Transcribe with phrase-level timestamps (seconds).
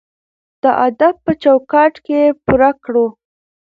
[0.63, 3.07] د ادب په چوکاټ کې یې پوره کړو.